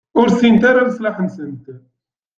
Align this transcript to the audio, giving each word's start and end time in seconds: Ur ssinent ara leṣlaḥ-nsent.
Ur 0.19 0.27
ssinent 0.29 0.63
ara 0.69 0.87
leṣlaḥ-nsent. 0.87 1.65